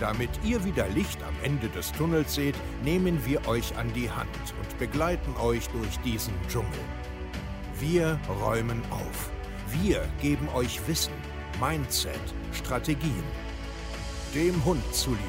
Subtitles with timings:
[0.00, 2.54] Damit ihr wieder Licht am Ende des Tunnels seht,
[2.84, 4.28] nehmen wir euch an die Hand
[4.60, 6.68] und begleiten euch durch diesen Dschungel.
[7.80, 9.30] Wir räumen auf.
[9.82, 11.12] Wir geben euch Wissen,
[11.60, 12.12] Mindset,
[12.52, 13.24] Strategien.
[14.36, 15.20] Dem Hund zuliebe.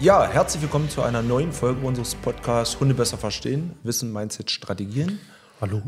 [0.00, 5.20] Ja, herzlich willkommen zu einer neuen Folge unseres Podcasts Hunde besser verstehen, Wissen, Mindset, Strategien.
[5.60, 5.82] Hallo.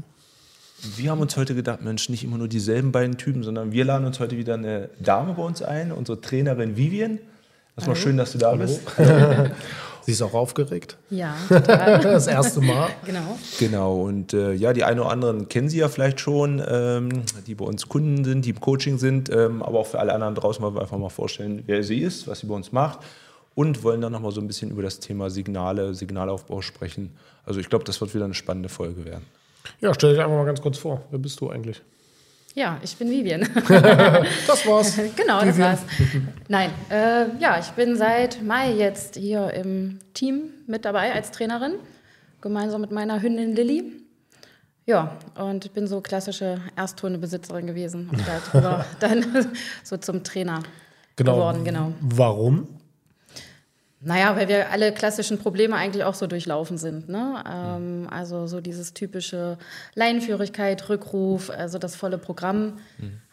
[0.97, 4.07] Wir haben uns heute gedacht, Mensch, nicht immer nur dieselben beiden Typen, sondern wir laden
[4.07, 7.21] uns heute wieder eine Dame bei uns ein, unsere Trainerin Vivian.
[7.81, 8.81] Erstmal schön, dass du da bist.
[10.03, 10.97] Sie ist auch aufgeregt.
[11.11, 12.01] Ja, total.
[12.03, 12.89] Das erste Mal.
[13.05, 13.39] genau.
[13.59, 17.55] Genau, und äh, ja, die einen oder anderen kennen Sie ja vielleicht schon, ähm, die
[17.55, 20.63] bei uns Kunden sind, die im Coaching sind, ähm, aber auch für alle anderen draußen
[20.63, 23.01] wollen wir einfach mal vorstellen, wer sie ist, was sie bei uns macht
[23.55, 27.13] und wollen dann nochmal so ein bisschen über das Thema Signale, Signalaufbau sprechen.
[27.45, 29.25] Also ich glaube, das wird wieder eine spannende Folge werden.
[29.81, 31.03] Ja, stell dich einfach mal ganz kurz vor.
[31.11, 31.83] Wer bist du eigentlich?
[32.55, 33.43] Ja, ich bin Vivian.
[34.47, 34.97] Das war's.
[35.17, 35.69] genau, das Vivian.
[35.69, 35.81] war's.
[36.49, 41.75] Nein, äh, ja, ich bin seit Mai jetzt hier im Team mit dabei als Trainerin,
[42.41, 43.93] gemeinsam mit meiner Hündin Lilly.
[44.87, 49.53] Ja, und bin so klassische Ersthundebesitzerin gewesen und darüber dann
[49.85, 50.63] so zum Trainer
[51.15, 51.93] geworden, genau.
[52.01, 52.80] Warum?
[54.03, 57.11] Naja, weil wir alle klassischen Probleme eigentlich auch so durchlaufen sind.
[57.11, 57.45] Ne?
[57.47, 59.59] Ähm, also so dieses typische
[59.95, 62.79] Leinenführigkeit, Rückruf, also das volle Programm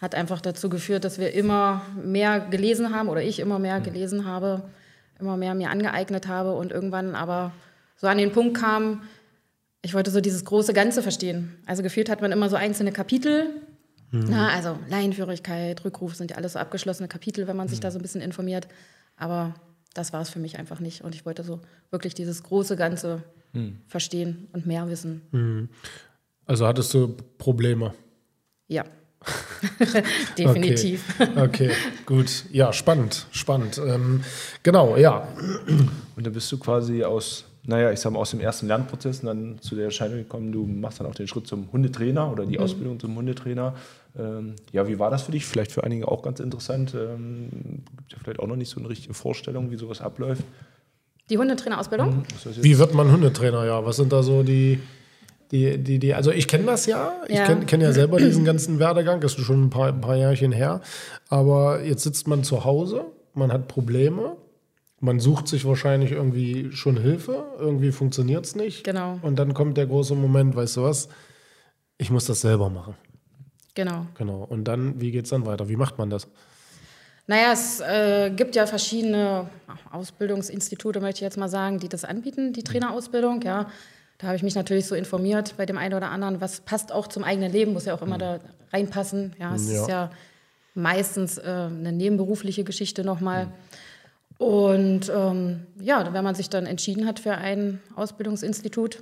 [0.01, 4.25] hat einfach dazu geführt, dass wir immer mehr gelesen haben oder ich immer mehr gelesen
[4.25, 4.63] habe,
[5.19, 7.53] immer mehr mir angeeignet habe und irgendwann aber
[7.95, 9.03] so an den Punkt kam,
[9.81, 11.57] ich wollte so dieses große Ganze verstehen.
[11.65, 13.49] Also gefühlt hat man immer so einzelne Kapitel.
[14.11, 17.99] Na, also Laienführigkeit, Rückruf sind ja alles so abgeschlossene Kapitel, wenn man sich da so
[17.99, 18.67] ein bisschen informiert.
[19.17, 19.53] Aber
[19.93, 21.03] das war es für mich einfach nicht.
[21.03, 21.61] Und ich wollte so
[21.91, 23.23] wirklich dieses große Ganze
[23.87, 25.69] verstehen und mehr wissen.
[26.45, 27.93] Also hattest du Probleme?
[28.67, 28.85] Ja.
[30.37, 31.03] Definitiv.
[31.19, 31.41] Okay.
[31.41, 31.71] okay,
[32.05, 32.45] gut.
[32.51, 33.81] Ja, spannend, spannend.
[33.83, 34.23] Ähm,
[34.63, 35.27] genau, ja.
[36.15, 39.27] Und dann bist du quasi aus, naja, ich sag mal, aus dem ersten Lernprozess und
[39.27, 42.59] dann zu der Entscheidung gekommen, du machst dann auch den Schritt zum Hundetrainer oder die
[42.59, 43.75] Ausbildung zum Hundetrainer.
[44.17, 45.45] Ähm, ja, wie war das für dich?
[45.45, 46.93] Vielleicht für einige auch ganz interessant.
[46.95, 47.49] Ähm,
[47.97, 50.43] gibt ja vielleicht auch noch nicht so eine richtige Vorstellung, wie sowas abläuft.
[51.29, 52.23] Die Hundetrainerausbildung?
[52.45, 52.63] Jetzt?
[52.63, 53.65] Wie wird man Hundetrainer?
[53.65, 54.79] Ja, was sind da so die,
[55.51, 57.45] die, die, die also ich kenne das ja, ich Ja.
[57.45, 60.51] kenne kenn ja selber diesen ganzen Werdegang, das ist schon ein paar, ein paar Jährchen
[60.51, 60.81] her,
[61.29, 64.37] aber jetzt sitzt man zu Hause, man hat Probleme,
[64.99, 68.83] man sucht sich wahrscheinlich irgendwie schon Hilfe, irgendwie funktioniert es nicht.
[68.83, 69.19] Genau.
[69.21, 71.09] Und dann kommt der große Moment, weißt du was,
[71.97, 72.95] ich muss das selber machen.
[73.77, 74.07] Genau.
[74.15, 74.43] Genau.
[74.49, 75.69] Und dann, wie geht es dann weiter?
[75.69, 76.27] Wie macht man das?
[77.27, 79.47] Naja, es äh, gibt ja verschiedene
[79.91, 83.41] Ausbildungsinstitute, möchte ich jetzt mal sagen, die das anbieten, die Trainerausbildung.
[83.43, 83.67] Ja,
[84.17, 87.05] da habe ich mich natürlich so informiert bei dem einen oder anderen, was passt auch
[87.07, 88.39] zum eigenen Leben, muss ja auch immer da
[88.73, 89.35] reinpassen.
[89.39, 89.81] Ja, es Ja.
[89.81, 90.11] ist ja
[90.73, 93.49] meistens äh, eine nebenberufliche Geschichte nochmal.
[94.39, 98.99] Und ähm, ja, wenn man sich dann entschieden hat für ein Ausbildungsinstitut,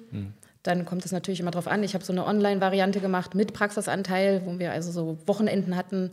[0.66, 1.84] dann kommt es natürlich immer darauf an.
[1.84, 6.12] Ich habe so eine Online-Variante gemacht mit Praxisanteil, wo wir also so Wochenenden hatten,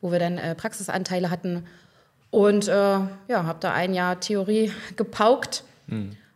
[0.00, 1.64] wo wir dann äh, Praxisanteile hatten.
[2.30, 5.64] Und äh, ja, habe da ein Jahr Theorie gepaukt.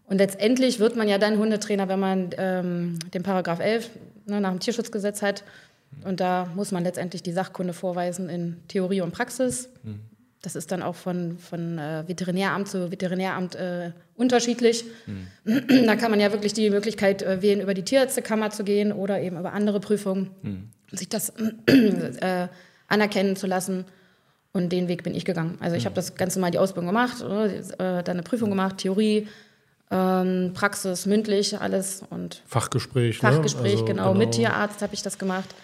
[0.06, 3.90] Und letztendlich wird man ja dann Hundetrainer, wenn man ähm, den Paragraph 11
[4.26, 5.44] ne, nach dem Tierschutzgesetz hat.
[6.04, 9.68] Und da muss man letztendlich die Sachkunde vorweisen in Theorie und Praxis.
[10.42, 14.84] Das ist dann auch von, von äh, Veterinäramt zu Veterinäramt äh, unterschiedlich.
[15.44, 19.20] Da kann man ja wirklich die Möglichkeit äh, wählen, über die Tierärztekammer zu gehen oder
[19.20, 20.30] eben über andere Prüfungen,
[20.90, 21.30] sich das
[21.66, 22.48] äh,
[22.88, 23.84] anerkennen zu lassen.
[24.52, 25.56] Und den Weg bin ich gegangen.
[25.60, 29.28] Also ich habe das Ganze mal die Ausbildung gemacht, äh, dann eine Prüfung gemacht, Theorie,
[29.90, 33.18] ähm, Praxis, mündlich, alles und Fachgespräch.
[33.18, 33.80] Fachgespräch, ne?
[33.80, 35.54] Also, genau, Mit Tierarzt habe ich das gemacht.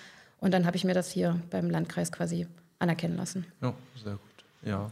[0.40, 2.46] Und dann habe ich mir das hier beim Landkreis quasi
[2.78, 3.46] anerkennen lassen.
[3.60, 4.27] Ja, sehr gut.
[4.62, 4.90] Ja.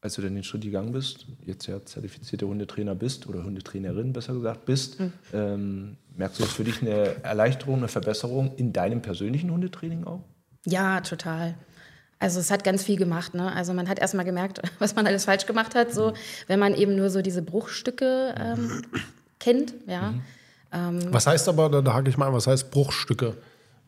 [0.00, 4.34] Als du dann den Schritt gegangen bist, jetzt ja zertifizierte Hundetrainer bist oder Hundetrainerin besser
[4.34, 4.98] gesagt bist,
[5.32, 10.20] ähm, merkst du das für dich eine Erleichterung, eine Verbesserung in deinem persönlichen Hundetraining auch?
[10.66, 11.54] Ja, total.
[12.18, 13.34] Also es hat ganz viel gemacht.
[13.34, 13.50] Ne?
[13.52, 16.12] Also man hat erstmal gemerkt, was man alles falsch gemacht hat, so
[16.48, 18.82] wenn man eben nur so diese Bruchstücke ähm,
[19.38, 19.74] kennt.
[19.86, 20.14] Ja.
[20.70, 23.36] Was heißt aber, da, da hake ich mal an, was heißt Bruchstücke?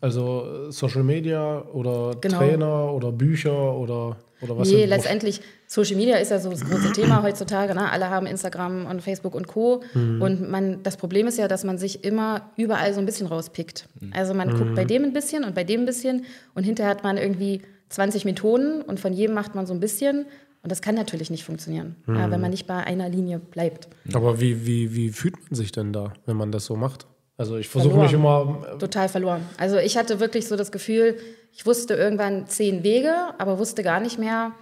[0.00, 2.38] Also äh, Social Media oder Genau.
[2.38, 4.70] Trainer oder Bücher oder, oder was?
[4.70, 7.75] nee, letztendlich, Social Media ist ja so das große Thema heutzutage.
[7.75, 7.90] Ne?
[7.90, 9.82] Alle haben Instagram und Facebook und Co.
[9.94, 10.20] Mhm.
[10.22, 13.88] Und man, das Problem ist ja, dass man sich immer überall so ein bisschen rauspickt.
[14.00, 14.12] Mhm.
[14.14, 17.02] Also man guckt bei dem ein bisschen und bei dem ein bisschen und hinterher hat
[17.02, 20.26] man irgendwie 20 Methoden und von jedem macht man so ein bisschen.
[20.62, 22.31] Und das kann natürlich nicht funktionieren, ja, Mhm.
[22.32, 23.87] wenn man nicht bei einer Linie bleibt.
[24.12, 27.06] Aber wie, wie, wie fühlt man sich denn da, wenn man das so macht?
[27.38, 28.65] Also ich versuche mich immer.
[28.75, 29.43] äh, Total verloren.
[29.59, 31.19] Also ich hatte wirklich so das Gefühl,
[31.53, 34.53] ich wusste irgendwann zehn Wege, aber wusste gar nicht mehr,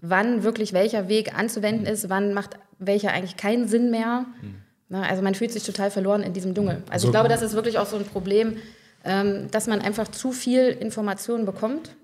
[0.00, 4.26] wann wirklich welcher Weg anzuwenden ist, wann macht welcher eigentlich keinen Sinn mehr.
[4.88, 6.82] Na, also man fühlt sich total verloren in diesem Dschungel.
[6.90, 8.56] Also ich glaube, das ist wirklich auch so ein Problem,
[9.04, 11.94] ähm, dass man einfach zu viel Informationen bekommt,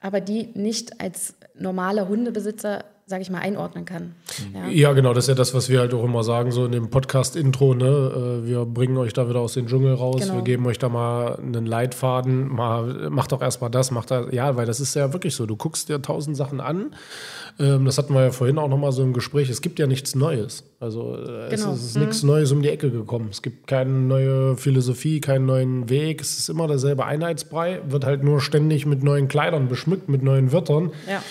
[0.00, 4.14] aber die nicht als normale Hundebesitzer, sage ich mal, einordnen kann.
[4.54, 4.68] Ja.
[4.68, 6.88] Ja, genau, das ist ja das, was wir halt auch immer sagen, so in dem
[6.88, 8.40] Podcast-Intro, ne?
[8.44, 10.34] äh, Wir bringen euch da wieder aus dem Dschungel raus, Genau.
[10.36, 14.56] wir geben euch da mal einen Leitfaden, mal, macht doch erstmal das, macht das, ja,
[14.56, 16.94] weil das ist ja wirklich so, du guckst dir tausend Sachen an,
[17.58, 20.14] ähm, das hatten wir ja vorhin auch nochmal so im Gespräch, es gibt ja nichts
[20.14, 21.72] Neues, also äh, Genau.
[21.72, 25.44] es, es ist nichts Neues um die Ecke gekommen, es gibt keine neue Philosophie, keinen
[25.44, 30.08] neuen Weg, es ist immer derselbe Einheitsbrei, wird halt nur ständig mit neuen Kleidern beschmückt,
[30.08, 30.92] mit neuen Wörtern.
[31.10, 31.22] Ja.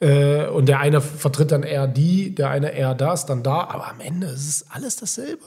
[0.00, 3.64] Äh, und der eine vertritt dann eher die, der eine eher das, dann da.
[3.64, 5.42] Aber am Ende ist es alles dasselbe.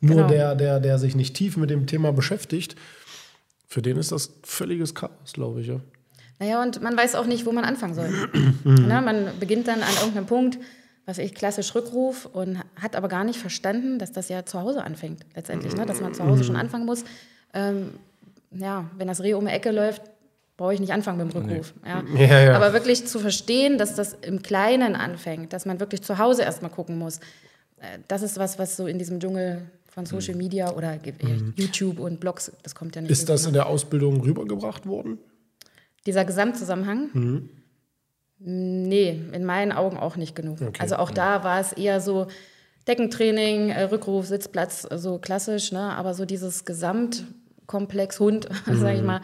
[0.00, 0.28] Nur Genau.
[0.28, 2.76] der, der, der sich nicht tief mit dem Thema beschäftigt,
[3.66, 5.68] für den ist das völliges Chaos, glaube ich.
[5.68, 5.80] Ja.
[6.38, 8.10] Naja, und man weiß auch nicht, wo man anfangen soll.
[8.64, 10.58] Na, man beginnt dann an irgendeinem Punkt,
[11.06, 14.82] was ich klassisch Rückruf und hat aber gar nicht verstanden, dass das ja zu Hause
[14.84, 15.86] anfängt letztendlich, ne?
[15.86, 17.04] dass man zu Hause schon anfangen muss.
[17.52, 17.90] Ähm,
[18.50, 20.02] ja, wenn das Reh um die Ecke läuft,
[20.56, 21.74] brauche ich nicht anfangen mit dem Rückruf.
[21.84, 22.02] Ja.
[22.16, 22.56] Ja, ja.
[22.56, 26.70] Aber wirklich zu verstehen, dass das im Kleinen anfängt, dass man wirklich zu Hause erstmal
[26.70, 27.18] gucken muss,
[27.78, 31.12] äh, das ist was, was so in diesem Dschungel von Social Media oder äh,
[31.56, 33.10] YouTube und Blogs, das kommt ja nicht.
[33.10, 35.18] Ist das wirklich, in der Ausbildung rübergebracht worden?
[36.06, 37.48] Dieser Gesamtzusammenhang?
[38.38, 40.58] Nee, in meinen Augen auch nicht genug.
[40.78, 42.26] Also auch da war es eher so
[42.86, 45.80] Deckentraining, äh, Rückruf, Sitzplatz, so klassisch, ne?
[45.80, 49.22] aber so dieses Gesamtkomplex Hund, sag ich mal,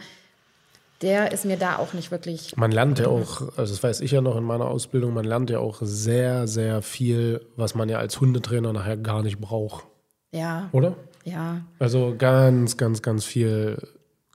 [1.01, 2.55] der ist mir da auch nicht wirklich.
[2.57, 5.49] Man lernt ja auch, also das weiß ich ja noch in meiner Ausbildung, man lernt
[5.49, 9.85] ja auch sehr, sehr viel, was man ja als Hundetrainer nachher gar nicht braucht,
[10.31, 10.95] Ja, oder?
[11.25, 13.77] ja, Also ganz, ganz, ganz viel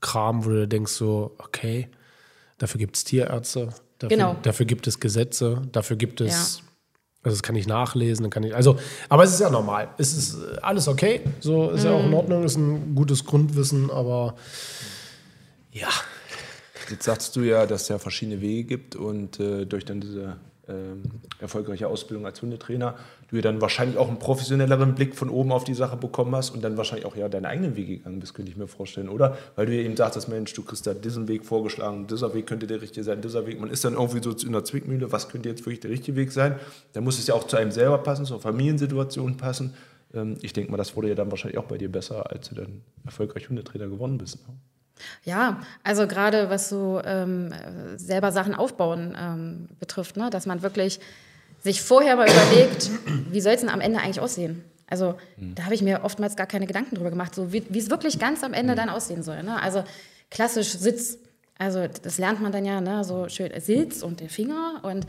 [0.01, 1.89] Kram, wo du denkst so, okay,
[2.59, 3.69] dafür gibt es Tierärzte,
[3.99, 4.37] dafür, Genau.
[4.43, 6.31] dafür gibt es Gesetze, dafür gibt es,
[6.61, 6.65] Ja.
[7.23, 8.77] also das kann ich nachlesen, dann kann ich, also,
[9.09, 12.45] aber es ist ja normal, es ist alles okay, so ist ja auch in Ordnung,
[12.45, 14.35] ist ein gutes Grundwissen, aber
[15.73, 15.89] ja,
[16.89, 20.37] Jetzt sagst du ja, dass es ja verschiedene Wege gibt und äh, durch dann diese
[20.69, 21.03] ähm,
[21.41, 22.97] erfolgreiche Ausbildung als Hundetrainer
[23.29, 26.51] du ja dann wahrscheinlich auch einen professionelleren Blick von oben auf die Sache bekommen hast
[26.51, 29.37] und dann wahrscheinlich auch ja deinen eigenen Weg gegangen bist, könnte ich mir vorstellen, oder?
[29.57, 32.67] Weil du ja eben sagtest, Mensch, du kriegst da diesen Weg vorgeschlagen, dieser Weg könnte
[32.67, 33.61] der richtige sein, dieser Weg.
[33.61, 36.33] Man ist dann irgendwie so in der Zwickmühle, was könnte jetzt wirklich der richtige Weg
[36.33, 36.57] sein?
[36.93, 39.75] Dann muss es ja auch zu einem selber passen, zur Familiensituation passen.
[40.15, 42.55] Ähm, ich denke mal, das wurde ja dann wahrscheinlich auch bei dir besser, als du
[42.55, 44.47] dann erfolgreich Hundetrainer geworden bist.
[44.47, 44.55] Ne?
[45.25, 50.31] Ja, also gerade was so ähm, äh, selber Sachen aufbauen ähm, betrifft, ne?
[50.31, 51.01] dass man wirklich
[51.61, 52.91] sich vorher mal überlegt,
[53.31, 54.65] wie soll es denn am Ende eigentlich aussehen?
[54.89, 58.21] Also da habe ich mir oftmals gar keine Gedanken drüber gemacht, so wie es wirklich
[58.21, 59.43] ganz am Ende dann aussehen soll.
[59.43, 59.61] Ne?
[59.61, 59.83] Also
[60.31, 61.19] klassisch Sitz,
[61.59, 63.03] also das lernt man dann ja, ne?
[63.03, 65.07] so schön Sitz und der Finger und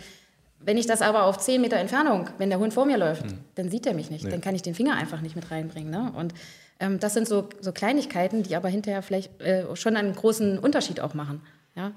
[0.59, 3.25] wenn ich das aber auf 10 Meter Entfernung, wenn der Hund vor mir läuft,
[3.55, 4.25] dann sieht er mich nicht.
[4.25, 5.91] Dann kann ich den Finger einfach nicht mit reinbringen.
[5.91, 6.11] Ne?
[6.15, 6.33] Und
[6.79, 10.99] ähm, das sind so, so Kleinigkeiten, die aber hinterher vielleicht äh, schon einen großen Unterschied
[10.99, 11.41] auch machen.
[11.75, 11.91] Ja?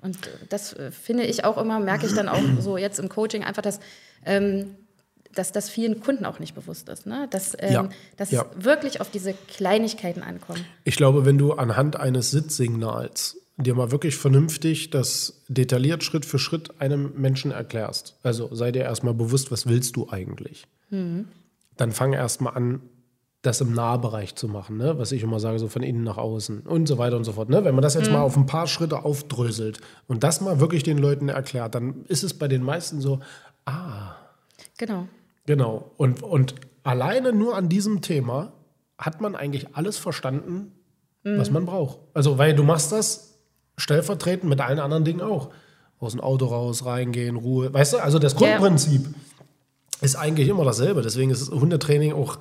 [0.00, 3.08] Und äh, das äh, finde ich auch immer, merke ich dann auch so jetzt im
[3.08, 3.80] Coaching einfach, dass,
[4.24, 4.76] ähm,
[5.34, 7.06] dass das vielen Kunden auch nicht bewusst ist.
[7.06, 7.26] Ne?
[7.30, 7.88] Dass, ähm, Ja.
[8.16, 8.46] dass Ja.
[8.56, 10.64] es wirklich auf diese Kleinigkeiten ankommt.
[10.84, 16.38] Ich glaube, wenn du anhand eines Sitzsignals dir mal wirklich vernünftig das detailliert Schritt für
[16.40, 22.12] Schritt einem Menschen erklärst, also sei dir erstmal bewusst, was willst du eigentlich, dann fang
[22.14, 22.80] erstmal an,
[23.46, 24.98] das im Nahbereich zu machen, ne?
[24.98, 27.50] was ich immer sage, so von innen nach außen und so weiter und so fort.
[27.50, 27.64] Ne?
[27.64, 30.98] Wenn man das jetzt mal auf ein paar Schritte aufdröselt und das mal wirklich den
[30.98, 33.20] Leuten erklärt, dann ist es bei den meisten so,
[34.78, 35.08] Genau.
[35.46, 35.90] Genau.
[35.96, 38.52] Und, und alleine nur an diesem Thema
[38.98, 40.72] hat man eigentlich alles verstanden,
[41.22, 41.98] was man braucht.
[42.12, 43.38] Also, weil du machst das
[43.78, 45.50] stellvertretend mit allen anderen Dingen auch.
[45.98, 47.72] Aus dem Auto raus, reingehen, Ruhe.
[47.72, 48.34] Weißt du, also das.
[48.34, 49.14] Grundprinzip
[50.02, 51.00] ist eigentlich immer dasselbe.
[51.00, 52.38] Deswegen ist Hundetraining auch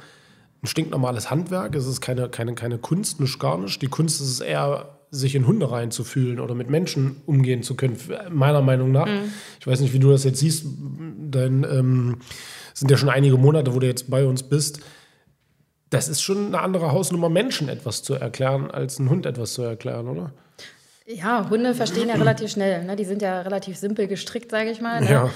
[0.64, 1.76] ein stinknormales Handwerk.
[1.76, 3.82] Es ist keine, keine, keine Kunst, nicht gar nicht.
[3.82, 7.98] Die Kunst ist es eher, sich in Hunde reinzufühlen oder mit Menschen umgehen zu können,
[8.32, 9.08] meiner Meinung nach.
[9.60, 10.66] Ich weiß nicht, wie du das jetzt siehst.
[11.30, 12.18] Dein, ähm,
[12.74, 14.80] sind ja schon einige Monate, wo du jetzt bei uns bist.
[15.90, 19.62] das ist schon eine andere Hausnummer, Menschen etwas zu erklären, als einen Hund etwas zu
[19.62, 20.34] erklären, oder?
[21.06, 22.84] Ja, Hunde verstehen ja relativ schnell.
[22.84, 22.96] Ne?
[22.96, 25.02] Die sind ja relativ simpel gestrickt, sage ich mal.
[25.02, 25.12] Ne?
[25.12, 25.30] Ja.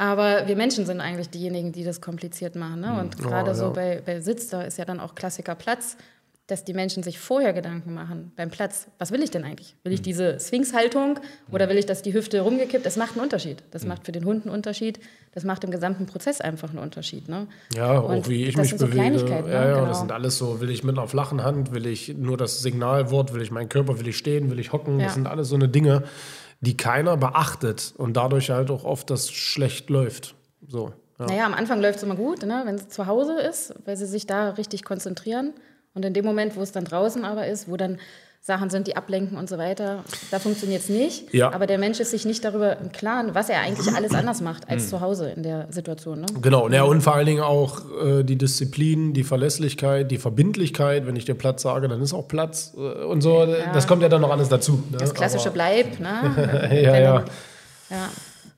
[0.00, 2.80] Aber wir Menschen sind eigentlich diejenigen, die das kompliziert machen.
[2.80, 2.98] Ne?
[2.98, 3.54] Und gerade ja.
[3.54, 5.98] so bei, bei Sitz, da ist ja dann auch Klassiker Platz,
[6.46, 8.88] dass die Menschen sich vorher Gedanken machen beim Platz.
[8.98, 9.76] Was will ich denn eigentlich?
[9.84, 11.20] Will ich diese Sphinx-Haltung
[11.52, 12.86] oder will ich, dass die Hüfte rumgekippt?
[12.86, 13.62] Das macht einen Unterschied.
[13.72, 15.00] Das macht für den Hund einen Unterschied.
[15.32, 17.28] Das macht im gesamten Prozess einfach einen Unterschied.
[17.28, 17.46] Ne?
[17.74, 19.02] Ja, Und auch wie ich mich sind so bewege.
[19.02, 19.54] Kleinigkeiten, ne?
[19.54, 19.86] ja, ja, Genau.
[19.86, 23.34] das sind alles so, will ich mit einer flachen Hand, will ich nur das Signalwort,
[23.34, 24.98] will ich meinen Körper, will ich stehen, will ich hocken.
[24.98, 25.04] Ja.
[25.04, 26.04] Das sind alles so eine Dinge,
[26.60, 30.34] die keiner beachtet und dadurch halt auch oft das schlecht läuft.
[30.66, 30.92] So.
[31.18, 31.26] Ja.
[31.26, 32.62] Naja, am Anfang läuft es immer gut, ne?
[32.64, 35.52] wenn es zu Hause ist, weil sie sich da richtig konzentrieren.
[35.94, 37.98] Und in dem Moment, wo es dann draußen aber ist, wo dann
[38.42, 41.32] Sachen sind, die ablenken und so weiter, da funktioniert es nicht.
[41.34, 41.52] Ja.
[41.52, 44.68] Aber der Mensch ist sich nicht darüber im Klaren, was er eigentlich alles anders macht
[44.70, 46.20] als zu Hause in der Situation.
[46.22, 46.26] Ne?
[46.40, 51.06] Genau, ja, und vor allen Dingen auch äh, die Disziplin, die Verlässlichkeit, die Verbindlichkeit.
[51.06, 53.46] Wenn ich dir Platz sage, dann ist auch Platz äh, und so.
[53.74, 54.82] Das kommt ja dann noch alles dazu.
[54.90, 54.96] Ne?
[54.98, 55.86] Das klassische Aber- Bleib.
[56.00, 56.82] Ne?
[56.82, 57.24] Ja, ja.
[57.90, 58.08] ja.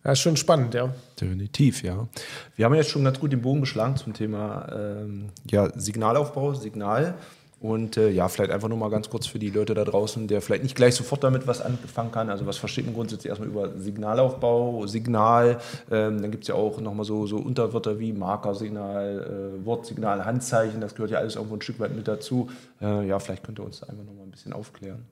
[0.04, 0.90] Ja, ist schon spannend, ja.
[1.20, 2.08] Definitiv, ja.
[2.56, 7.14] Wir haben jetzt schon ganz gut den Bogen geschlagen zum Thema ähm, ja, Signalaufbau, Signal.
[7.62, 10.42] Und äh, ja, vielleicht einfach nur mal ganz kurz für die Leute da draußen, der
[10.42, 12.28] vielleicht nicht gleich sofort damit was anfangen kann.
[12.28, 15.60] Also was versteht man grundsätzlich erstmal über Signalaufbau, Signal.
[15.88, 20.80] Ähm, dann gibt es ja auch nochmal so, so Unterwörter wie Markersignal, äh, Wortsignal, Handzeichen.
[20.80, 22.50] Das gehört ja alles irgendwo ein Stück weit mit dazu.
[22.80, 25.06] Äh, ja, vielleicht könnt ihr uns da einfach nochmal ein bisschen aufklären.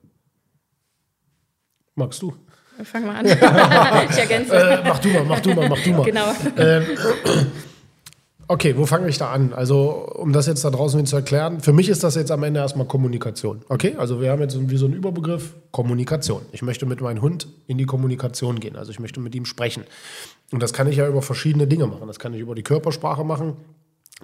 [1.95, 2.33] Magst du?
[2.83, 3.25] Fang mal an.
[4.09, 4.55] ich ergänze.
[4.57, 6.03] Äh, mach du mal, mach du mal, mach du mal.
[6.03, 6.33] genau.
[8.51, 9.53] Okay, wo fange ich da an?
[9.53, 12.59] Also, um das jetzt da draußen zu erklären, für mich ist das jetzt am Ende
[12.59, 13.61] erstmal Kommunikation.
[13.69, 16.41] Okay, also wir haben jetzt wie so einen Überbegriff Kommunikation.
[16.51, 19.85] Ich möchte mit meinem Hund in die Kommunikation gehen, also ich möchte mit ihm sprechen.
[20.51, 22.05] Und das kann ich ja über verschiedene Dinge machen.
[22.07, 23.53] Das kann ich über die Körpersprache machen.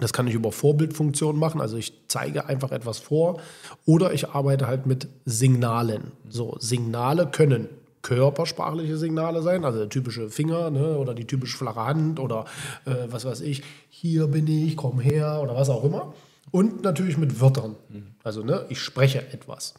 [0.02, 3.40] Das kann ich über Vorbildfunktionen machen, also ich zeige einfach etwas vor
[3.86, 6.12] oder ich arbeite halt mit Signalen.
[6.28, 7.70] So, Signale können
[8.08, 12.46] körpersprachliche Signale sein, also der typische Finger ne, oder die typisch flache Hand oder
[12.86, 16.14] äh, was weiß ich, hier bin ich, komm her oder was auch immer.
[16.52, 17.76] Und natürlich mit Wörtern,
[18.24, 19.74] also ne, ich spreche etwas.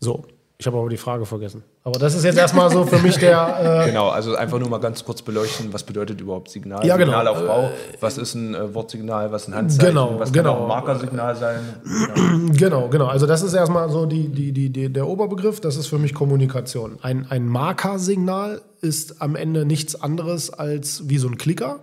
[0.00, 0.26] So,
[0.60, 1.64] ich habe aber die Frage vergessen.
[1.84, 3.40] Aber das ist jetzt erstmal so für mich der...
[3.80, 7.12] Äh, Genau, also einfach nur mal ganz kurz beleuchten, was bedeutet überhaupt Signal, Ja, genau.
[7.12, 10.52] Signalaufbau, was ist ein äh, Wortsignal, was ist ein Handzeichen, Genau, was genau.
[10.52, 11.60] kann auch ein Markersignal sein.
[11.86, 12.38] Ja.
[12.60, 13.06] Genau, genau.
[13.06, 16.12] Also das ist erstmal so die, die, die, die, der Oberbegriff, das ist für mich
[16.12, 16.98] Kommunikation.
[17.00, 21.80] Ein, ein Markersignal ist am Ende nichts anderes als wie so ein Klicker,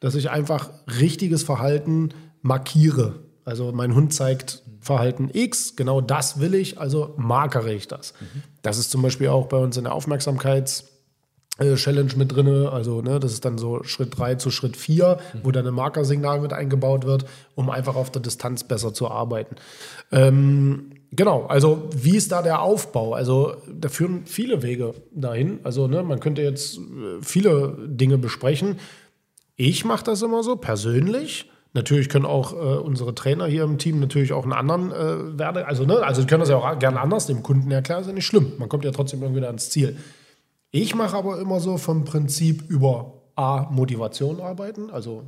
[0.00, 2.08] dass ich einfach richtiges Verhalten
[2.42, 3.20] markiere.
[3.44, 8.14] Also mein Hund zeigt Verhalten X, genau das will ich, also markere ich das.
[8.62, 10.84] Das ist zum Beispiel auch bei uns in der Aufmerksamkeits-
[11.60, 12.66] äh, Challenge mit drin.
[12.66, 16.40] Also, ne, das ist dann so Schritt 3 zu Schritt 4, wo dann ein Markersignal
[16.40, 19.56] mit eingebaut wird, um einfach auf der Distanz besser zu arbeiten.
[20.10, 23.12] Ähm, genau, also wie ist da der Aufbau?
[23.12, 25.60] Also, da führen viele Wege dahin.
[25.62, 26.80] Also, ne, man könnte jetzt äh,
[27.20, 28.78] viele Dinge besprechen.
[29.56, 31.50] Ich mache das immer so persönlich.
[31.72, 35.66] Natürlich können auch äh, unsere Trainer hier im Team natürlich auch einen anderen äh, Werde,
[35.66, 38.26] also ne, also können das ja auch gerne anders dem Kunden erklären, ist ja nicht
[38.26, 38.52] schlimm.
[38.58, 39.96] Man kommt ja trotzdem irgendwie ans Ziel.
[40.72, 45.24] Ich mache aber immer so vom Prinzip über A, Motivation arbeiten, also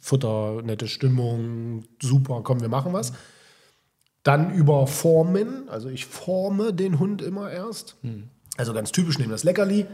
[0.00, 3.12] Futter, nette Stimmung, super, komm, wir machen was.
[4.22, 7.96] Dann über Formen, also ich forme den Hund immer erst.
[8.56, 9.86] Also ganz typisch, nehme das Leckerli,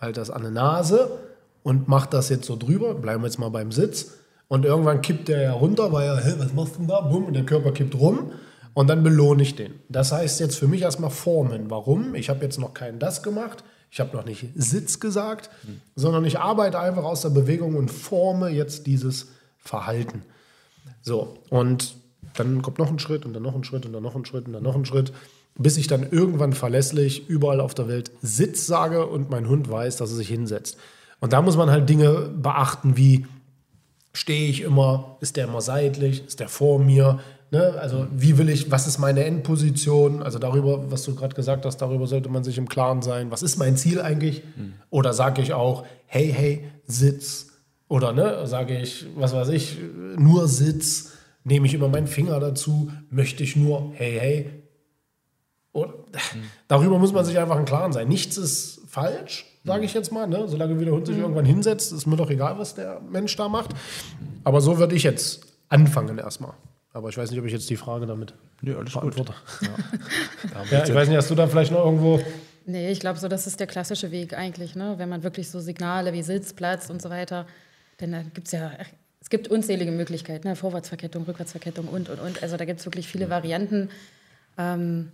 [0.00, 1.18] halt das an die Nase
[1.62, 4.18] und mach das jetzt so drüber, bleiben wir jetzt mal beim Sitz.
[4.48, 7.02] Und irgendwann kippt der ja runter, weil er, hä, was machst du denn da?
[7.02, 8.32] Bumm, und der Körper kippt rum.
[8.74, 9.74] Und dann belohne ich den.
[9.88, 11.70] Das heißt jetzt für mich erstmal formen.
[11.70, 12.14] Warum?
[12.14, 13.64] Ich habe jetzt noch kein das gemacht.
[13.90, 15.50] Ich habe noch nicht Sitz gesagt,
[15.96, 19.28] sondern ich arbeite einfach aus der Bewegung und forme jetzt dieses
[19.58, 20.22] Verhalten.
[21.02, 21.96] So, und
[22.34, 24.46] dann kommt noch ein Schritt und dann noch ein Schritt und dann noch ein Schritt
[24.46, 25.12] und dann noch ein Schritt,
[25.56, 29.96] bis ich dann irgendwann verlässlich überall auf der Welt Sitz sage und mein Hund weiß,
[29.96, 30.76] dass er sich hinsetzt.
[31.20, 33.26] Und da muss man halt Dinge beachten wie,
[34.18, 37.20] stehe ich immer, ist der immer seitlich, ist der vor mir,
[37.52, 37.74] ne?
[37.80, 41.76] also wie will ich, was ist meine Endposition, also darüber, was du gerade gesagt hast,
[41.78, 44.42] darüber sollte man sich im Klaren sein, was ist mein Ziel eigentlich?
[44.90, 47.46] Oder sage ich auch, hey, hey, Sitz.
[47.86, 49.78] Oder ne, sage ich, was weiß ich,
[50.16, 51.12] nur Sitz,
[51.44, 54.50] nehme ich immer meinen Finger dazu, möchte ich nur, hey, hey,
[55.70, 55.92] und
[56.66, 58.08] darüber muss man sich einfach im Klaren sein.
[58.08, 60.26] Nichts ist falsch, sage ich jetzt mal.
[60.26, 60.48] Ne?
[60.48, 63.48] Solange wie der Hund sich irgendwann hinsetzt, ist mir doch egal, was der Mensch da
[63.48, 63.70] macht.
[64.44, 66.54] Aber so würde ich jetzt anfangen erstmal.
[66.92, 69.02] Aber ich weiß nicht, ob ich jetzt die Frage damit Nee, alles gut.
[69.02, 69.34] beantworte.
[70.72, 72.20] Ja, ich weiß nicht, hast du da vielleicht noch irgendwo.
[72.66, 74.94] Nee, ich glaube so, das ist der klassische Weg eigentlich, ne?
[74.96, 77.46] wenn man wirklich so Signale wie Sitz, Platz und so weiter,
[78.00, 78.72] denn da gibt es ja,
[79.20, 80.56] es gibt unzählige Möglichkeiten, ne?
[80.56, 82.42] Vorwärtsverkettung, Rückwärtsverkettung und, und, und.
[82.42, 83.90] Also da gibt es wirklich viele Varianten.
[84.56, 85.12] Ähm,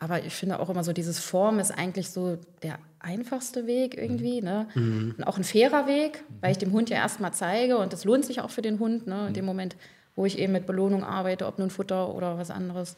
[0.00, 4.40] aber ich finde auch immer so, dieses Form ist eigentlich so der einfachste Weg irgendwie.
[4.40, 4.66] Ne?
[4.74, 5.14] Mhm.
[5.18, 8.24] Und auch ein fairer Weg, weil ich dem Hund ja erstmal zeige und das lohnt
[8.24, 9.28] sich auch für den Hund, ne?
[9.28, 9.76] in dem Moment,
[10.16, 12.96] wo ich eben mit Belohnung arbeite, ob nun Futter oder was anderes.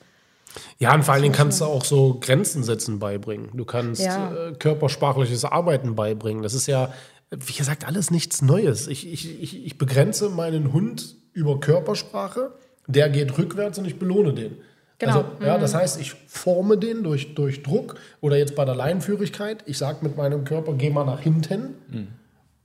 [0.78, 3.50] Ja, und vor allen Dingen kannst du auch so Grenzen setzen beibringen.
[3.54, 4.32] Du kannst ja.
[4.32, 6.42] äh, körpersprachliches Arbeiten beibringen.
[6.42, 6.92] Das ist ja,
[7.30, 8.86] wie gesagt, alles nichts Neues.
[8.86, 12.52] Ich, ich, ich, ich begrenze meinen Hund über Körpersprache,
[12.86, 14.58] der geht rückwärts und ich belohne den.
[14.98, 15.12] Genau.
[15.12, 15.78] Also, ja, das mhm.
[15.78, 19.64] heißt, ich forme den durch, durch Druck oder jetzt bei der Leinenführigkeit.
[19.66, 21.74] Ich sage mit meinem Körper, geh mal nach hinten.
[21.90, 22.08] Mhm.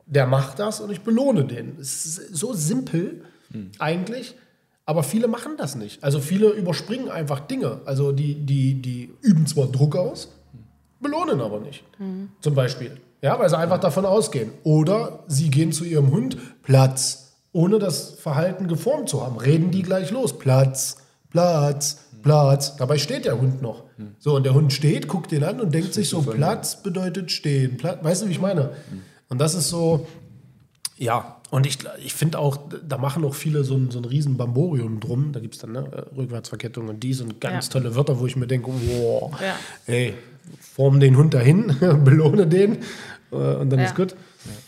[0.05, 1.77] Der macht das und ich belohne den.
[1.79, 3.71] Es ist so simpel mhm.
[3.79, 4.35] eigentlich.
[4.85, 6.01] Aber viele machen das nicht.
[6.03, 7.81] Also viele überspringen einfach Dinge.
[7.85, 10.29] Also die, die, die üben zwar Druck aus,
[11.01, 11.83] belohnen aber nicht.
[11.99, 12.29] Mhm.
[12.39, 12.91] Zum Beispiel.
[13.21, 14.51] Ja, weil sie einfach davon ausgehen.
[14.63, 19.37] Oder sie gehen zu ihrem Hund, Platz, ohne das Verhalten geformt zu haben.
[19.37, 20.37] Reden die gleich los.
[20.37, 20.97] Platz,
[21.29, 22.75] Platz, Platz.
[22.75, 23.83] Dabei steht der Hund noch.
[23.97, 24.15] Mhm.
[24.19, 27.77] So, und der Hund steht, guckt den an und denkt sich so, Platz bedeutet stehen.
[27.77, 28.71] Platz, weißt du, wie ich meine?
[29.29, 30.07] Und das ist so,
[30.97, 32.57] ja, und ich, ich finde auch,
[32.87, 35.31] da machen auch viele so ein, so ein riesen Bamborium drum.
[35.31, 37.73] Da gibt es dann ne, Rückwärtsverkettung und dies und ganz ja.
[37.73, 39.55] tolle Wörter, wo ich mir denke, wow, ja.
[39.85, 40.13] ey,
[40.59, 42.79] form den Hund dahin, belohne den
[43.31, 43.85] äh, und dann ja.
[43.85, 44.15] ist gut.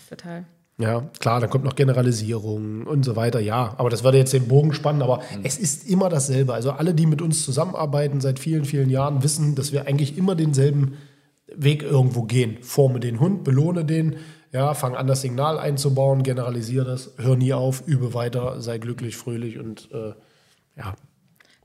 [0.10, 0.46] Total.
[0.79, 3.75] Ja, klar, dann kommt noch Generalisierung und so weiter, ja.
[3.77, 5.41] Aber das würde jetzt den Bogen spannen, aber mhm.
[5.43, 6.53] es ist immer dasselbe.
[6.53, 10.36] Also alle, die mit uns zusammenarbeiten seit vielen, vielen Jahren, wissen, dass wir eigentlich immer
[10.36, 10.98] denselben
[11.48, 12.59] Weg irgendwo gehen.
[12.62, 14.17] Forme den Hund, belohne den,
[14.53, 19.17] ja, fang an, das Signal einzubauen, generalisiere das, hör nie auf, übe weiter, sei glücklich,
[19.17, 20.13] fröhlich und äh,
[20.77, 20.95] ja.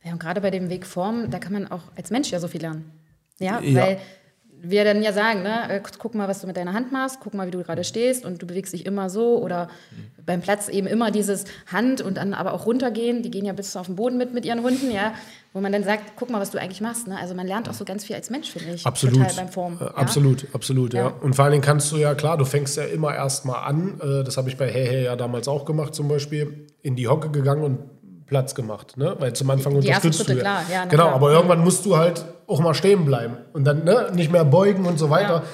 [0.03, 2.49] Ja, und gerade bei dem Weg Form, da kann man auch als Mensch ja so
[2.49, 2.91] viel lernen.
[3.39, 3.81] Ja, ja.
[3.81, 3.99] weil
[4.71, 7.35] wir dann ja sagen, ne, äh, guck mal, was du mit deiner Hand machst, guck
[7.35, 9.69] mal, wie du gerade stehst und du bewegst dich immer so oder
[10.25, 13.77] beim Platz eben immer dieses Hand und dann aber auch runtergehen, die gehen ja bis
[13.77, 15.15] auf den Boden mit mit ihren Hunden, ja,
[15.53, 17.19] wo man dann sagt, guck mal, was du eigentlich machst, ne?
[17.19, 18.87] Also man lernt auch so ganz viel als Mensch, finde ich.
[18.87, 19.37] Absolut.
[19.37, 19.79] Beim Formen.
[19.81, 19.91] Äh, ja?
[19.95, 21.01] Absolut, absolut, ja.
[21.01, 21.15] ja.
[21.21, 24.25] Und vor allen Dingen kannst du ja, klar, du fängst ja immer erstmal an, äh,
[24.25, 27.31] das habe ich bei Hey Hey ja damals auch gemacht zum Beispiel, in die Hocke
[27.31, 27.79] gegangen und
[28.27, 29.15] Platz gemacht, ne?
[29.19, 30.33] Weil zum Anfang die unterstützt du.
[30.33, 30.41] Ja.
[30.41, 30.63] Klar.
[30.73, 31.15] Ja, genau, klar.
[31.15, 34.87] aber irgendwann musst du halt auch mal stehen bleiben und dann ne, nicht mehr beugen
[34.87, 35.35] und so weiter.
[35.35, 35.45] Ja.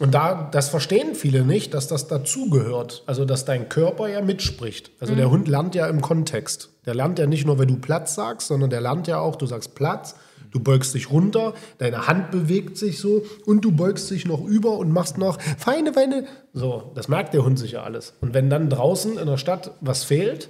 [0.00, 3.02] Und da, das verstehen viele nicht, dass das dazugehört.
[3.06, 4.90] Also, dass dein Körper ja mitspricht.
[4.98, 5.18] Also, mhm.
[5.18, 6.70] der Hund lernt ja im Kontext.
[6.86, 9.44] Der lernt ja nicht nur, wenn du Platz sagst, sondern der lernt ja auch, du
[9.44, 10.14] sagst Platz,
[10.50, 14.78] du beugst dich runter, deine Hand bewegt sich so und du beugst dich noch über
[14.78, 16.24] und machst noch feine, feine.
[16.54, 18.14] So, das merkt der Hund sich ja alles.
[18.22, 20.48] Und wenn dann draußen in der Stadt was fehlt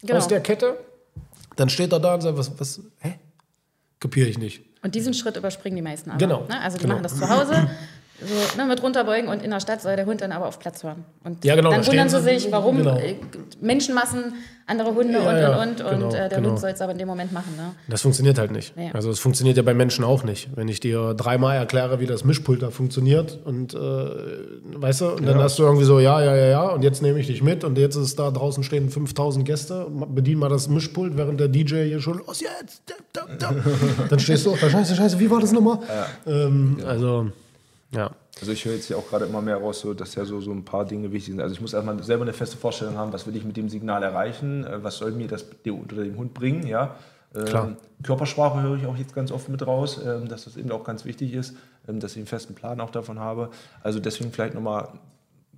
[0.00, 0.18] genau.
[0.18, 0.78] aus der Kette,
[1.56, 3.18] dann steht er da und sagt, was, was, hä?
[4.00, 4.62] Kapiere ich nicht.
[4.82, 6.18] Und diesen Schritt überspringen die meisten aber.
[6.18, 6.44] Genau.
[6.48, 6.60] Ne?
[6.60, 6.94] Also die genau.
[6.94, 7.70] machen das zu Hause,
[8.26, 10.82] so, ne, mit runterbeugen und in der Stadt soll der Hund dann aber auf Platz
[10.82, 11.04] hören.
[11.24, 12.96] Und ja, genau, dann wundern sie sich, warum genau.
[12.96, 13.16] Äh,
[13.60, 14.34] Menschenmassen,
[14.66, 15.90] andere Hunde ja, und, ja, und, und.
[15.90, 16.50] Genau, und äh, der genau.
[16.50, 17.54] Hund soll es aber in dem Moment machen.
[17.56, 17.74] Ne?
[17.88, 18.76] Das funktioniert halt nicht.
[18.76, 18.90] Nee.
[18.92, 20.48] Also es funktioniert ja bei Menschen auch nicht.
[20.54, 25.26] Wenn ich dir dreimal erkläre, wie das Mischpult da funktioniert und äh, weißt du, und
[25.26, 27.64] dann hast du irgendwie so, ja, ja, ja, ja, und jetzt nehme ich dich mit
[27.64, 31.84] und jetzt ist da draußen stehen 5000 Gäste, bedien mal das Mischpult, während der DJ
[31.84, 32.82] hier schon, los jetzt,
[33.12, 33.54] da, da.
[34.08, 35.78] dann stehst du, scheiße, scheiße, wie war das nochmal?
[36.26, 37.30] Ähm, also,
[37.92, 38.10] ja.
[38.40, 40.50] Also ich höre jetzt ja auch gerade immer mehr raus, so, dass ja so, so
[40.50, 41.40] ein paar Dinge wichtig sind.
[41.40, 44.02] Also ich muss erstmal selber eine feste Vorstellung haben, was will ich mit dem Signal
[44.02, 46.96] erreichen, äh, was soll mir das unter dem Hund bringen, ja.
[47.34, 47.68] Klar.
[47.68, 50.84] Ähm, Körpersprache höre ich auch jetzt ganz oft mit raus, ähm, dass das eben auch
[50.84, 51.56] ganz wichtig ist,
[51.88, 53.50] ähm, dass ich einen festen Plan auch davon habe.
[53.82, 54.88] Also deswegen vielleicht nochmal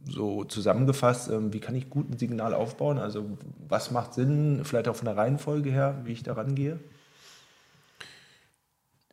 [0.06, 2.98] so zusammengefasst, wie kann ich gut ein Signal aufbauen?
[2.98, 3.24] Also
[3.66, 6.78] was macht Sinn, vielleicht auch von der Reihenfolge her, wie ich da rangehe?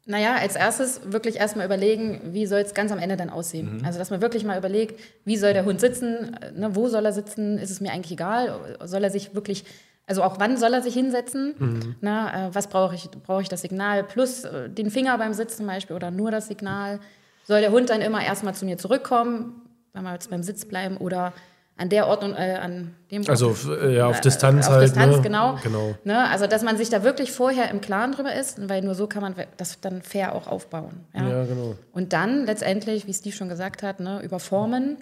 [0.06, 3.78] Naja, als erstes wirklich erstmal überlegen, wie soll es ganz am Ende dann aussehen.
[3.78, 3.86] Mhm.
[3.86, 7.14] Also, dass man wirklich mal überlegt, wie soll der Hund sitzen, ne, wo soll er
[7.14, 9.64] sitzen, ist es mir eigentlich egal, soll er sich wirklich,
[10.08, 11.96] also auch wann soll er sich hinsetzen, mhm.
[12.02, 15.58] Na, äh, was brauche ich, brauche ich das Signal plus äh, den Finger beim Sitzen
[15.58, 17.00] zum Beispiel oder nur das Signal.
[17.44, 19.62] Soll der Hund dann immer erstmal zu mir zurückkommen,
[19.94, 21.34] wenn wir jetzt beim Sitz bleiben oder
[21.82, 24.84] an der Ordnung, äh, an dem Also auf, äh, ja, auf äh, Distanz auf halt.
[24.84, 25.22] Distanz, ne?
[25.24, 25.58] genau.
[25.64, 25.96] genau.
[26.04, 26.30] Ne?
[26.30, 29.24] Also, dass man sich da wirklich vorher im Klaren drüber ist, weil nur so kann
[29.24, 31.06] man das dann fair auch aufbauen.
[31.14, 31.76] Ja, ja genau.
[31.92, 34.98] Und dann letztendlich, wie Steve schon gesagt hat, ne, über Formen,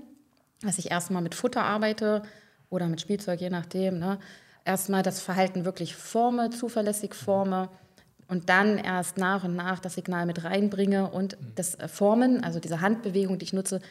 [0.62, 2.24] dass ich erstmal mit Futter arbeite
[2.70, 4.00] oder mit Spielzeug, je nachdem.
[4.00, 4.18] Ne?
[4.64, 7.68] Erstmal das Verhalten wirklich forme, zuverlässig forme
[8.30, 12.60] und dann erst nach und nach das Signal mit reinbringe und das äh, Formen, also
[12.60, 13.82] diese Handbewegung, die ich nutze,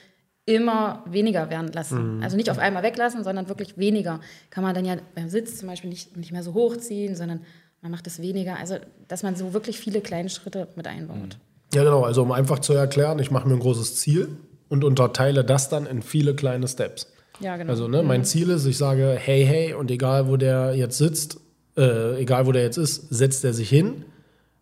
[0.48, 2.16] immer weniger werden lassen.
[2.16, 2.22] Mhm.
[2.22, 4.20] Also nicht auf einmal weglassen, sondern wirklich weniger.
[4.48, 7.40] Kann man dann ja beim Sitz zum Beispiel nicht, nicht mehr so hochziehen, sondern
[7.82, 8.58] man macht es weniger.
[8.58, 8.76] Also,
[9.08, 11.16] dass man so wirklich viele kleine Schritte mit einbaut.
[11.16, 11.74] Mhm.
[11.74, 12.02] Ja, genau.
[12.02, 14.38] Also, um einfach zu erklären, ich mache mir ein großes Ziel
[14.70, 17.12] und unterteile das dann in viele kleine Steps.
[17.40, 17.70] Ja, genau.
[17.70, 21.38] Also ne, mein Ziel ist, ich sage, hey, hey, und egal wo der jetzt sitzt,
[21.76, 24.04] äh, egal wo der jetzt ist, setzt er sich hin.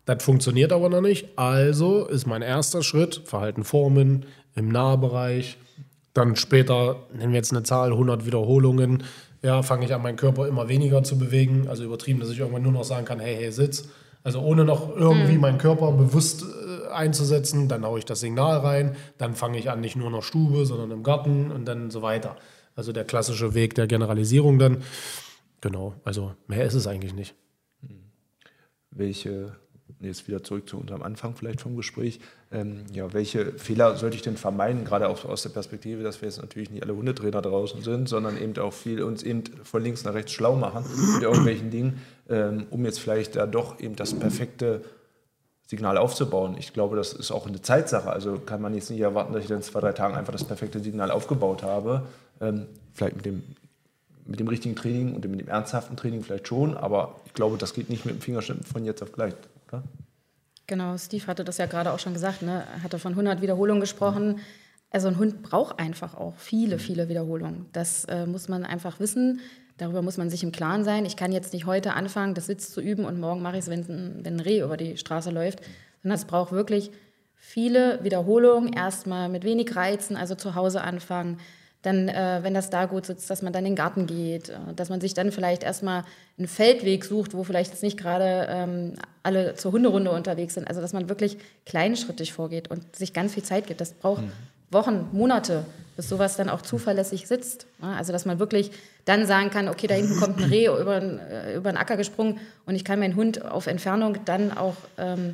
[0.05, 1.27] Das funktioniert aber noch nicht.
[1.37, 4.25] Also ist mein erster Schritt, Verhalten formen
[4.57, 5.57] im Nahbereich.
[6.13, 9.03] Dann später, nennen wir jetzt eine Zahl, 100 Wiederholungen.
[9.43, 11.67] Ja, fange ich an, meinen Körper immer weniger zu bewegen.
[11.67, 13.87] Also übertrieben, dass ich irgendwann nur noch sagen kann, hey, hey, sitz.
[14.23, 18.95] Also ohne noch irgendwie meinen Körper bewusst äh, einzusetzen, dann haue ich das Signal rein.
[19.17, 22.01] Dann fange ich an, nicht nur in der Stube, sondern im Garten und dann so
[22.01, 22.35] weiter.
[22.75, 24.83] Also der klassische Weg der Generalisierung dann.
[25.61, 27.35] Genau, also mehr ist es eigentlich nicht.
[28.91, 29.55] welche,
[29.99, 32.19] jetzt wieder zurück zu unserem Anfang vielleicht vom Gespräch,
[32.51, 36.29] ähm, ja, welche Fehler sollte ich denn vermeiden, gerade auch aus der Perspektive, dass wir
[36.29, 40.03] jetzt natürlich nicht alle Hundetrainer draußen sind, sondern eben auch viel uns eben von links
[40.03, 44.13] nach rechts schlau machen mit irgendwelchen Dingen, ähm, um jetzt vielleicht da doch eben das
[44.13, 44.81] perfekte
[45.67, 46.55] Signal aufzubauen.
[46.57, 48.09] Ich glaube, das ist auch eine Zeitsache.
[48.09, 50.79] Also kann man jetzt nicht erwarten, dass ich dann zwei, drei Tagen einfach das perfekte
[50.79, 52.03] Signal aufgebaut habe.
[52.39, 53.43] Ähm, vielleicht mit dem,
[54.25, 57.73] mit dem richtigen Training und mit dem ernsthaften Training vielleicht schon, aber ich glaube, das
[57.73, 59.33] geht nicht mit dem Fingerschnippen von jetzt auf gleich,
[59.73, 59.83] oder?
[60.67, 62.65] Genau, Steve hatte das ja gerade auch schon gesagt, ne?
[62.75, 64.39] Er hatte von 100 Wiederholungen gesprochen.
[64.89, 67.67] Also ein Hund braucht einfach auch viele, viele Wiederholungen.
[67.71, 69.39] Das äh, muss man einfach wissen.
[69.77, 71.05] Darüber muss man sich im Klaren sein.
[71.05, 73.69] Ich kann jetzt nicht heute anfangen, das Sitz zu üben und morgen mache ich es,
[73.69, 75.61] wenn, wenn ein Reh über die Straße läuft.
[76.01, 76.91] Sondern es braucht wirklich
[77.35, 78.73] viele Wiederholungen.
[78.73, 81.39] Erstmal mit wenig Reizen, also zu Hause anfangen.
[81.87, 84.57] Dann, äh, wenn das da gut sitzt, dass man dann in den Garten geht, äh,
[84.75, 86.03] dass man sich dann vielleicht erstmal
[86.37, 90.67] einen Feldweg sucht, wo vielleicht jetzt nicht gerade ähm, alle zur Hunderunde unterwegs sind.
[90.67, 93.79] Also, dass man wirklich kleinschrittig vorgeht und sich ganz viel Zeit gibt.
[93.79, 94.23] Das braucht
[94.69, 95.63] Wochen, Monate,
[95.95, 97.67] bis sowas dann auch zuverlässig sitzt.
[97.79, 98.71] Also, dass man wirklich
[99.05, 102.41] dann sagen kann, okay, da hinten kommt ein Reh über äh, über den Acker gesprungen
[102.65, 105.31] und ich kann meinen Hund auf Entfernung dann auch ähm,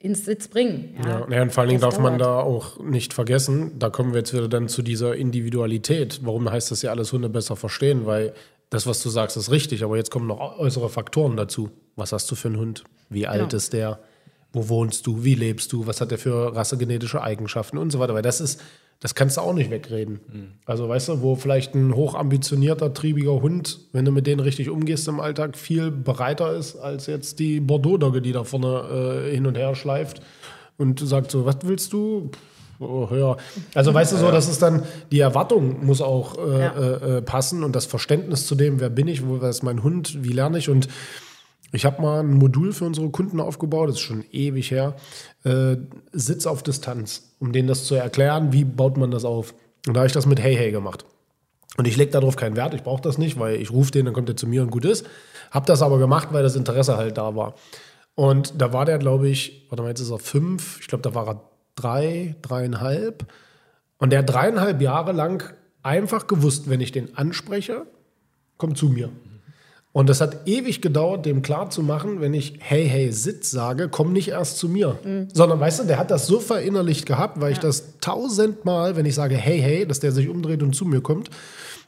[0.00, 0.94] ins Sitz bringen.
[1.04, 2.20] Ja, ja, und vor allen Dingen darf man dauert.
[2.20, 6.20] da auch nicht vergessen, da kommen wir jetzt wieder dann zu dieser Individualität.
[6.22, 8.06] Warum heißt das ja alles Hunde besser verstehen?
[8.06, 8.32] Weil
[8.70, 11.70] das, was du sagst, ist richtig, aber jetzt kommen noch äußere Faktoren dazu.
[11.96, 12.84] Was hast du für einen Hund?
[13.08, 13.56] Wie alt Genau.
[13.56, 13.98] ist der?
[14.52, 15.24] Wo wohnst du?
[15.24, 15.86] Wie lebst du?
[15.86, 18.14] Was hat der für rassegenetische Eigenschaften und so weiter?
[18.14, 18.60] Weil das ist,
[19.00, 20.58] das kannst du auch nicht wegreden.
[20.64, 25.06] Also weißt du, wo vielleicht ein hochambitionierter, triebiger Hund, wenn du mit denen richtig umgehst
[25.06, 29.56] im Alltag, viel bereiter ist als jetzt die Bordeaux-Dogge, die da vorne äh, hin und
[29.56, 30.20] her schleift
[30.78, 32.30] und sagt so, was willst du?
[32.80, 33.36] Oh, ja.
[33.74, 36.72] Also weißt du so, das ist dann, die Erwartung muss auch äh, Ja.
[36.72, 39.82] äh, äh, passen und das Verständnis zu dem, wer bin ich, wo wer ist mein
[39.82, 40.88] Hund, wie lerne ich und
[41.72, 44.96] ich habe mal ein Modul für unsere Kunden aufgebaut, das ist schon ewig her,
[45.44, 45.76] äh,
[46.12, 49.54] Sitz auf Distanz, um denen das zu erklären, wie baut man das auf.
[49.86, 51.04] Und da habe ich das mit Hey Hey gemacht.
[51.76, 54.14] Und ich lege darauf keinen Wert, ich brauche das nicht, weil ich rufe den, dann
[54.14, 55.06] kommt er zu mir und gut ist.
[55.50, 57.54] Habe das aber gemacht, weil das Interesse halt da war.
[58.14, 61.14] Und da war der, glaube ich, warte mal, jetzt ist er fünf, ich glaube, da
[61.14, 61.42] war er
[61.76, 63.26] drei, dreieinhalb.
[63.98, 67.86] Und der dreieinhalb Jahre lang einfach gewusst, wenn ich den anspreche,
[68.56, 69.10] kommt zu mir.
[69.98, 74.28] Und das hat ewig gedauert, dem klarzumachen, wenn ich hey, hey, Sitz sage, komm nicht
[74.28, 74.96] erst zu mir.
[75.32, 79.16] Sondern, weißt du, der hat das so verinnerlicht gehabt, weil ich das tausendmal, wenn ich
[79.16, 81.30] sage hey, hey, dass der sich umdreht und zu mir kommt,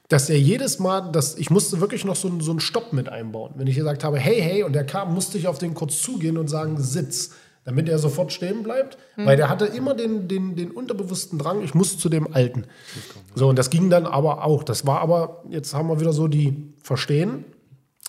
[0.09, 3.09] dass er jedes Mal, dass ich musste wirklich noch so, einen- so einen Stopp mit
[3.09, 3.53] einbauen.
[3.55, 6.37] Wenn ich gesagt habe, hey, hey, und der kam, musste ich auf den kurz zugehen
[6.37, 7.31] und sagen, Sitz,
[7.65, 11.75] damit er sofort stehen bleibt, weil der hatte immer den, den, den unterbewussten Drang, ich
[11.75, 12.65] muss zu dem Alten.
[13.37, 14.65] So, und das ging dann aber auch.
[14.65, 17.45] Das war aber, jetzt haben wir wieder so die Verstehen,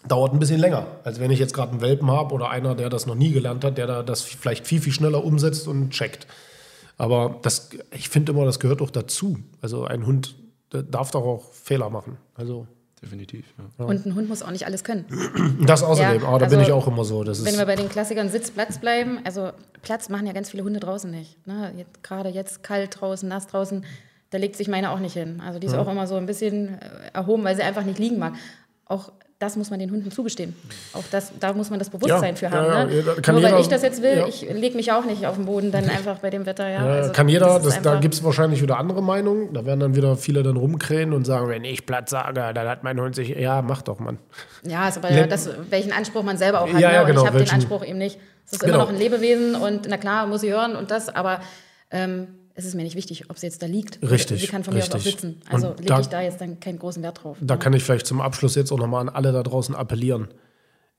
[0.07, 2.89] dauert ein bisschen länger, als wenn ich jetzt gerade einen Welpen habe oder einer, der
[2.89, 6.27] das noch nie gelernt hat, der da das vielleicht viel, viel schneller umsetzt und checkt.
[6.97, 9.37] Aber das, ich finde immer, das gehört auch dazu.
[9.61, 10.35] Also ein Hund
[10.71, 12.17] der darf doch auch Fehler machen.
[12.35, 12.67] Also
[13.01, 13.45] Definitiv.
[13.79, 13.85] Ja.
[13.85, 15.05] Und ein Hund muss auch nicht alles können.
[15.65, 17.23] das außerdem, Ja, aber da also, bin ich auch immer so.
[17.23, 19.49] Das Wenn wir bei den Klassikern Sitz, Platz bleiben, also
[19.81, 21.47] Platz machen ja ganz viele Hunde draußen nicht.
[21.47, 21.73] Ne?
[21.77, 23.85] Jetzt, gerade jetzt kalt draußen, nass draußen,
[24.29, 25.41] da legt sich meine auch nicht hin.
[25.43, 28.19] Also die ist auch immer so ein bisschen äh, erhoben, weil sie einfach nicht liegen
[28.19, 28.33] mag.
[28.85, 29.11] Auch
[29.41, 30.55] das muss man den Hunden zugestehen.
[30.93, 32.89] Auch das, da muss man das Bewusstsein Ja, für ja, haben.
[32.91, 33.21] ja, ne?
[33.21, 34.27] kann Nur weil jeder- ich das jetzt will, ja.
[34.27, 36.67] ich lege mich auch nicht auf den Boden, dann einfach bei dem Wetter.
[36.69, 39.53] Ja, Ja, also kann jeder, ist das, da gibt es wahrscheinlich wieder andere Meinungen.
[39.53, 42.83] Da werden dann wieder viele dann rumkrähen und sagen, wenn ich Platz sage, dann hat
[42.83, 44.19] mein Hund sich, ja, mach doch, Mann.
[44.63, 46.79] Ja, ist aber das, welchen Anspruch man selber auch hat.
[46.79, 46.99] Ja, ja, ne?
[47.01, 48.19] Und genau, ich habe den Anspruch eben nicht.
[48.45, 48.73] Es ist Genau.
[48.75, 51.39] immer noch ein Lebewesen und na klar, muss sie hören und das, aber
[51.89, 52.27] ähm,
[52.61, 53.99] es ist mir nicht wichtig, ob sie jetzt da liegt.
[54.07, 55.13] Richtig, Sie kann von mir aus auch richtig.
[55.13, 55.41] sitzen.
[55.49, 57.37] Also lege ich da jetzt dann keinen großen Wert drauf.
[57.41, 60.27] Da kann ich vielleicht zum Abschluss jetzt auch nochmal an alle da draußen appellieren.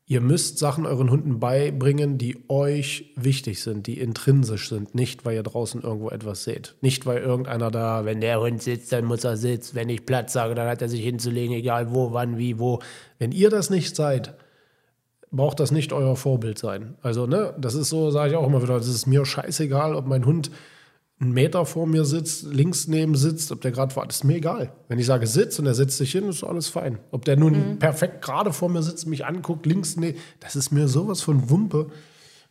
[0.06, 5.36] Ihr müsst Sachen euren Hunden beibringen, die euch wichtig sind, die intrinsisch sind, nicht weil
[5.36, 6.74] ihr draußen irgendwo etwas seht.
[6.80, 9.76] Nicht weil irgendeiner da, wenn der Hund sitzt, dann muss er sitzen.
[9.76, 12.80] Wenn ich Platz sage, dann hat er sich hinzulegen, egal wo, wann, wie, wo.
[13.20, 14.34] Wenn ihr das nicht seid,
[15.30, 16.94] braucht das nicht euer Vorbild sein.
[17.00, 20.06] Also, ne, das ist so, sage ich auch immer wieder, das ist mir scheißegal, ob
[20.06, 20.50] mein Hund
[21.22, 24.36] einen Meter vor mir sitzt, links neben sitzt, ob der gerade war, das ist mir
[24.36, 24.72] egal.
[24.88, 26.98] Wenn ich sage Sitz und er setzt sich hin, ist alles fein.
[27.10, 30.88] Ob der nun perfekt gerade vor mir sitzt, mich anguckt, links, nee, das ist mir
[30.88, 31.90] sowas von Wumpe.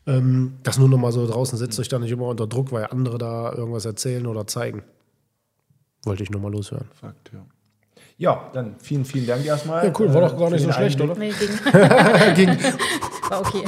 [0.07, 2.85] Ähm, das nur noch mal so draußen setzt euch da nicht immer unter Druck, weil
[2.87, 4.83] andere da irgendwas erzählen oder zeigen.
[6.03, 6.87] Wollte ich nur mal loshören.
[6.99, 7.45] Fakt, ja.
[8.17, 9.85] Ja, dann vielen, vielen Dank erstmal.
[9.85, 11.17] Ja, cool, war äh, doch gar für nicht so schlecht, Einblick.
[11.17, 11.19] oder?
[11.19, 12.57] Nee, ging, Ging.
[13.31, 13.63] War okay.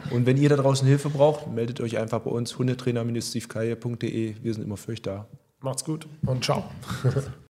[0.10, 4.34] Und wenn ihr da draußen Hilfe braucht, meldet euch einfach bei uns hundetrainer-stevekaye.de.
[4.42, 5.26] Wir sind immer für euch da.
[5.60, 6.64] Macht's gut und ciao.